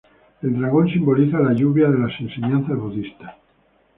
El 0.41 0.57
dragón 0.57 0.89
simboliza 0.89 1.37
la 1.39 1.53
lluvia 1.53 1.87
de 1.87 1.99
las 1.99 2.19
enseñanzas 2.19 2.75
budistas. 2.75 3.35